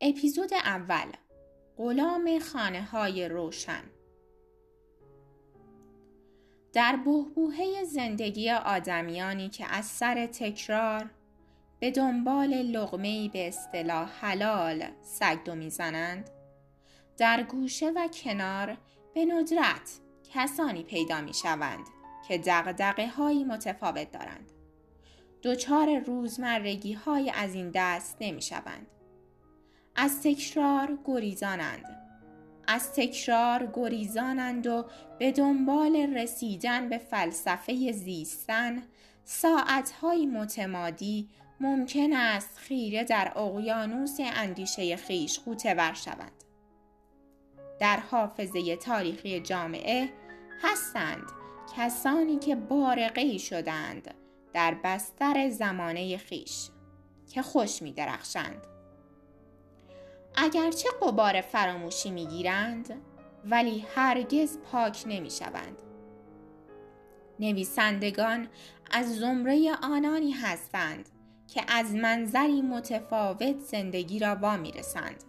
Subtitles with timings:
[0.00, 1.12] اپیزود اول
[1.76, 3.82] غلام خانه های روشن
[6.72, 11.10] در بهبوهه زندگی آدمیانی که از سر تکرار
[11.80, 16.30] به دنبال لغمه‌ای به اصطلاح حلال سگدو می‌زنند
[17.16, 18.76] در گوشه و کنار
[19.14, 20.00] به ندرت
[20.34, 21.86] کسانی پیدا می شوند
[22.28, 24.52] که دقدقه هایی متفاوت دارند.
[25.42, 28.86] دچار روزمرگی های از این دست نمی شوند.
[30.00, 31.84] از تکرار گریزانند.
[32.66, 34.84] از تکرار گریزانند و
[35.18, 38.82] به دنبال رسیدن به فلسفه زیستن
[39.24, 41.28] ساعتهای متمادی
[41.60, 46.44] ممکن است خیره در اقیانوس اندیشه خیش غوطه شوند.
[47.80, 50.08] در حافظه تاریخی جامعه
[50.62, 51.24] هستند
[51.76, 54.14] کسانی که بارقه شدند
[54.52, 56.68] در بستر زمانه خیش
[57.28, 58.77] که خوش می درخشند.
[60.40, 63.00] اگرچه قبار فراموشی می گیرند
[63.44, 65.82] ولی هرگز پاک نمی شوند.
[67.40, 68.48] نویسندگان
[68.90, 71.08] از زمره آنانی هستند
[71.48, 75.24] که از منظری متفاوت زندگی را وا می رسند.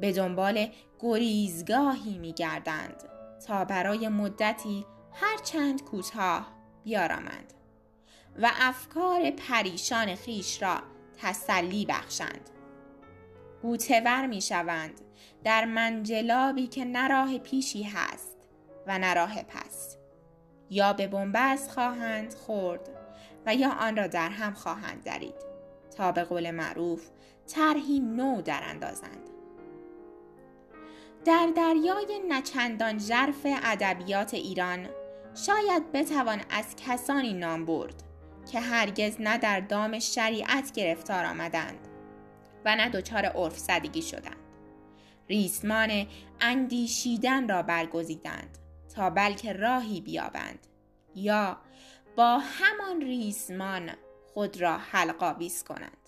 [0.00, 0.66] به دنبال
[1.00, 3.02] گریزگاهی می گردند
[3.46, 6.52] تا برای مدتی هرچند کوتاه
[6.84, 7.52] بیارامند
[8.42, 10.78] و افکار پریشان خیش را
[11.18, 12.50] تسلی بخشند.
[13.62, 15.00] گوتور می شوند
[15.44, 18.36] در منجلابی که نراه پیشی هست
[18.86, 19.96] و نراه پس.
[20.70, 22.90] یا به بنبست خواهند خورد
[23.46, 25.34] و یا آن را در هم خواهند درید.
[25.96, 27.08] تا به قول معروف
[27.46, 29.30] طرحی نو در اندازند.
[31.24, 34.88] در دریای نچندان ژرف ادبیات ایران
[35.34, 38.02] شاید بتوان از کسانی نام برد
[38.52, 41.89] که هرگز نه در دام شریعت گرفتار آمدند
[42.64, 44.36] و نه دچار عرف زدگی شدند.
[45.28, 46.06] ریسمان
[46.40, 48.58] اندیشیدن را برگزیدند
[48.94, 50.66] تا بلکه راهی بیابند
[51.14, 51.56] یا
[52.16, 53.90] با همان ریسمان
[54.34, 55.99] خود را حلقاویز کنند.